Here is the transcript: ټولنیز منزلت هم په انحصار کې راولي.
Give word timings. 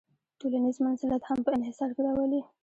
ټولنیز 0.39 0.77
منزلت 0.85 1.21
هم 1.25 1.39
په 1.45 1.49
انحصار 1.57 1.89
کې 1.95 2.01
راولي. 2.07 2.41